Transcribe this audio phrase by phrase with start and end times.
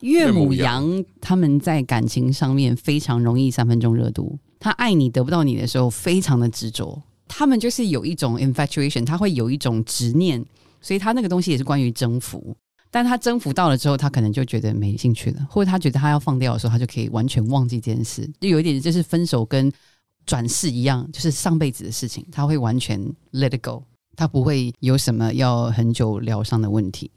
[0.00, 7.02] 岳母羊他们在感情上面非常容易三分钟热度他爱你得不到你的时候非常的执着。
[7.28, 10.44] 他们就是有一种 infatuation 他会有一种执念
[10.80, 12.56] 所以他那个东西也是关于征服。
[12.90, 18.28] 但他征服到了之后他可能就觉得没兴趣了或者他觉得他要放掉的时候他就可以完全忘记这件事。
[18.40, 19.70] 就有一点就是分手跟
[20.24, 23.00] 转世一样就是上辈子的事情他会完全
[23.32, 23.82] let it go
[24.16, 27.04] 他不会有什么要很久疗伤的问题。